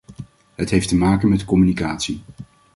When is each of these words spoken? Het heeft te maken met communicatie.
Het 0.55 0.69
heeft 0.69 0.87
te 0.87 0.95
maken 0.95 1.29
met 1.29 1.45
communicatie. 1.45 2.21